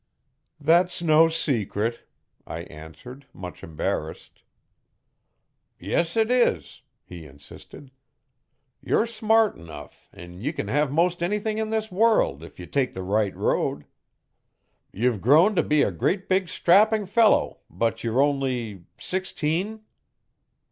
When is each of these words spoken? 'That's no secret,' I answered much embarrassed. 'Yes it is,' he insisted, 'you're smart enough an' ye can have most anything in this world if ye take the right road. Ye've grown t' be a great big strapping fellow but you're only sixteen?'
'That's 0.59 1.03
no 1.03 1.27
secret,' 1.29 2.09
I 2.47 2.61
answered 2.63 3.27
much 3.33 3.63
embarrassed. 3.63 4.41
'Yes 5.77 6.17
it 6.17 6.31
is,' 6.31 6.81
he 7.05 7.27
insisted, 7.27 7.91
'you're 8.81 9.05
smart 9.05 9.55
enough 9.57 10.09
an' 10.11 10.41
ye 10.41 10.53
can 10.53 10.69
have 10.69 10.91
most 10.91 11.21
anything 11.21 11.59
in 11.59 11.69
this 11.69 11.91
world 11.91 12.41
if 12.43 12.59
ye 12.59 12.65
take 12.65 12.93
the 12.93 13.03
right 13.03 13.35
road. 13.35 13.85
Ye've 14.91 15.21
grown 15.21 15.55
t' 15.55 15.61
be 15.61 15.83
a 15.83 15.91
great 15.91 16.27
big 16.27 16.49
strapping 16.49 17.05
fellow 17.05 17.59
but 17.69 18.03
you're 18.03 18.23
only 18.23 18.85
sixteen?' 18.97 19.81